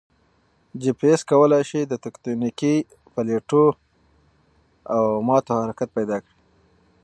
جي 0.81 0.91
پي 0.99 1.05
ایس 1.11 1.21
کوای 1.29 1.61
شي 1.69 1.81
د 1.87 1.93
تکوتنیکي 2.03 2.75
پلیټو 3.13 3.65
او 4.95 5.03
ماتو 5.27 5.53
حرکت 5.61 5.89
پیدا 5.97 6.17
کړي 6.23 6.35